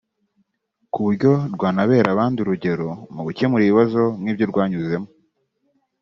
ku 0.91 0.99
buryo 1.05 1.31
rwanabera 1.55 2.07
abandi 2.11 2.37
urugero 2.39 2.87
mu 3.13 3.21
gukemura 3.27 3.63
ibibazo 3.65 4.01
nk’ibyo 4.21 4.45
rwanyuzemo 4.51 5.09